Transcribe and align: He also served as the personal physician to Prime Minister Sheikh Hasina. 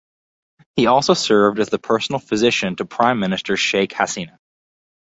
He 0.75 0.87
also 0.87 1.13
served 1.13 1.59
as 1.59 1.69
the 1.69 1.77
personal 1.77 2.17
physician 2.17 2.75
to 2.77 2.85
Prime 2.85 3.19
Minister 3.19 3.55
Sheikh 3.55 3.91
Hasina. 3.91 4.39